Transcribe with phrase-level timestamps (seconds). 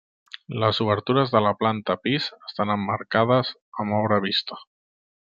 [0.61, 3.53] Les obertures de la planta pis estan emmarcades
[3.85, 4.59] amb obra vista.